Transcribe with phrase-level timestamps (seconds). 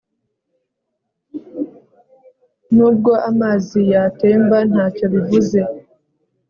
[2.75, 5.59] Nubwo amazi yatemba ntacyo bivuze